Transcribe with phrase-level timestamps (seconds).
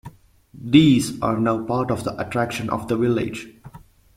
[0.59, 3.49] These are now part of the attraction of the village.